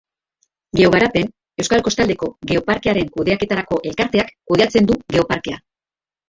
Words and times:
Geogarapen, 0.77 1.27
Euskal 1.63 1.83
Kostaldeko 1.87 2.29
Geoparkearen 2.53 3.11
kudeaketarako 3.19 3.79
Elkarteak 3.91 4.33
kudeatzen 4.53 4.91
du 4.91 4.99
Geoparkea. 5.17 5.63